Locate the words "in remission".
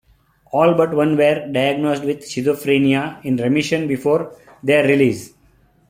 3.23-3.87